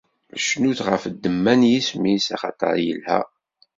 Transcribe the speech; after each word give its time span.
Cnut 0.47 0.79
ɣef 0.87 1.03
ddemma 1.13 1.53
n 1.59 1.61
yisem-is, 1.71 2.25
axaṭer 2.35 2.75
ilha! 2.91 3.19